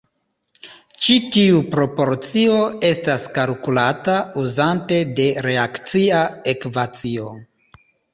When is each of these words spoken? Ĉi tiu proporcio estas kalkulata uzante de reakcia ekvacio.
Ĉi 1.07 1.15
tiu 1.33 1.57
proporcio 1.73 2.55
estas 2.89 3.25
kalkulata 3.35 4.15
uzante 4.45 4.97
de 5.21 5.27
reakcia 5.47 6.23
ekvacio. 6.55 7.29